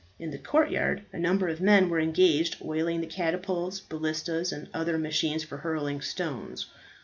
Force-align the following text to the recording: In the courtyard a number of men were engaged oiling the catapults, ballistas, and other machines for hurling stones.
In 0.17 0.31
the 0.31 0.39
courtyard 0.39 1.03
a 1.13 1.19
number 1.19 1.47
of 1.47 1.61
men 1.61 1.87
were 1.87 1.99
engaged 1.99 2.57
oiling 2.65 3.01
the 3.01 3.05
catapults, 3.05 3.79
ballistas, 3.79 4.51
and 4.51 4.67
other 4.73 4.97
machines 4.97 5.43
for 5.43 5.57
hurling 5.57 6.01
stones. 6.01 6.65